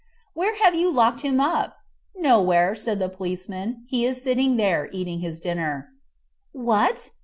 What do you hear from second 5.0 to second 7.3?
his dinner." "What!"